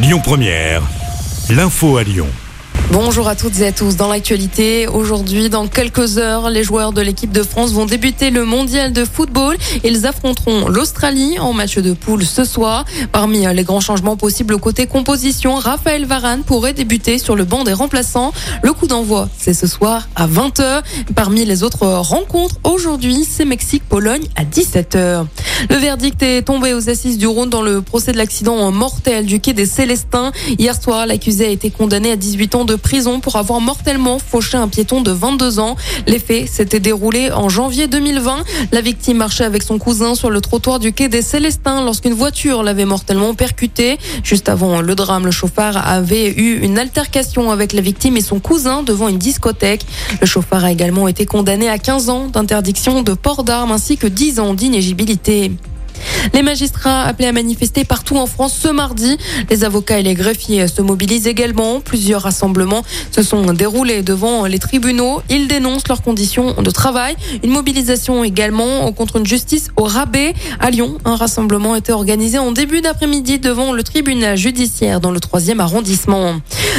[0.00, 0.80] Lyon Première,
[1.50, 2.28] l'info à Lyon.
[2.92, 3.96] Bonjour à toutes et à tous.
[3.96, 8.44] Dans l'actualité, aujourd'hui, dans quelques heures, les joueurs de l'équipe de France vont débuter le
[8.44, 9.58] mondial de football.
[9.84, 12.84] Ils affronteront l'Australie en match de poule ce soir.
[13.12, 17.72] Parmi les grands changements possibles côté composition, Raphaël Varane pourrait débuter sur le banc des
[17.72, 18.32] remplaçants.
[18.62, 20.82] Le coup d'envoi, c'est ce soir à 20h.
[21.14, 25.26] Parmi les autres rencontres, aujourd'hui, c'est Mexique-Pologne à 17h.
[25.70, 29.40] Le verdict est tombé aux assises du Rhône dans le procès de l'accident mortel du
[29.40, 30.30] quai des Célestins.
[30.56, 34.56] Hier soir, l'accusé a été condamné à 18 ans de prison pour avoir mortellement fauché
[34.56, 35.74] un piéton de 22 ans.
[36.06, 38.44] Les faits s'étaient déroulés en janvier 2020.
[38.70, 42.62] La victime marchait avec son cousin sur le trottoir du quai des Célestins lorsqu'une voiture
[42.62, 43.98] l'avait mortellement percuté.
[44.22, 48.38] Juste avant le drame, le chauffard avait eu une altercation avec la victime et son
[48.38, 49.84] cousin devant une discothèque.
[50.20, 54.06] Le chauffard a également été condamné à 15 ans d'interdiction de port d'armes ainsi que
[54.06, 55.47] 10 ans d'inégibilité.
[56.34, 59.16] Les magistrats appelés à manifester partout en France ce mardi.
[59.50, 61.80] Les avocats et les greffiers se mobilisent également.
[61.80, 65.22] Plusieurs rassemblements se sont déroulés devant les tribunaux.
[65.30, 67.16] Ils dénoncent leurs conditions de travail.
[67.42, 70.34] Une mobilisation également contre une justice au rabais.
[70.60, 75.20] À Lyon, un rassemblement était organisé en début d'après-midi devant le tribunal judiciaire dans le
[75.20, 76.34] troisième arrondissement.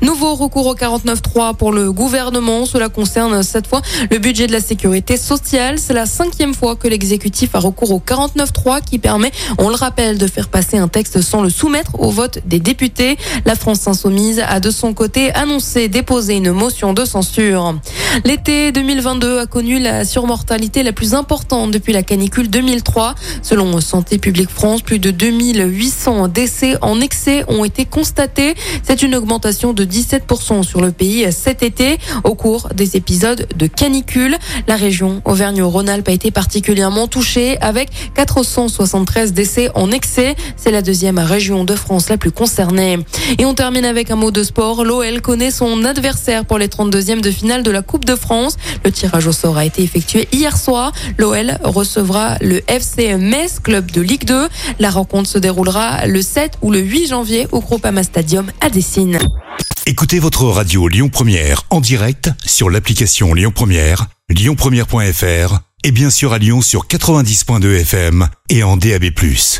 [0.00, 2.64] Nouveau recours au 49.3 pour le gouvernement.
[2.66, 5.78] Cela concerne cette fois le budget de la sécurité sociale.
[5.78, 10.18] C'est la cinquième fois que l'exécutif a recours au 49.3 qui permet, on le rappelle,
[10.18, 13.16] de faire passer un texte sans le soumettre au vote des députés.
[13.44, 17.74] La France insoumise a de son côté annoncé déposer une motion de censure.
[18.24, 23.14] L'été 2022 a connu la surmortalité la plus importante depuis la canicule 2003.
[23.40, 28.54] Selon Santé publique France, plus de 2800 décès en excès ont été constatés.
[28.82, 33.66] C'est une augmentation de 17% sur le pays cet été au cours des épisodes de
[33.66, 34.36] canicule.
[34.68, 40.36] La région Auvergne-Rhône-Alpes a été particulièrement touchée avec 473 décès en excès.
[40.56, 42.98] C'est la deuxième région de France la plus concernée.
[43.38, 44.84] Et on termine avec un mot de sport.
[44.84, 48.56] L'OL connaît son adversaire pour les 32e de finale de la Coupe de France.
[48.84, 50.92] Le tirage au sort a été effectué hier soir.
[51.18, 54.48] L'OL recevra le FC Metz, club de Ligue 2.
[54.78, 59.18] La rencontre se déroulera le 7 ou le 8 janvier au Groupama Stadium à Dessine.
[59.86, 66.32] Écoutez votre radio Lyon Première en direct sur l'application Lyon Première, lyonpremière.fr et bien sûr
[66.32, 69.04] à Lyon sur 90.2 FM et en DAB+.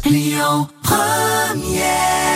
[0.05, 2.32] Lyon Première